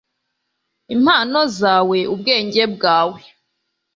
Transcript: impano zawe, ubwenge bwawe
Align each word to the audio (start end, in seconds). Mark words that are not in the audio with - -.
impano 0.95 1.39
zawe, 1.59 1.99
ubwenge 2.13 2.63
bwawe 2.73 3.19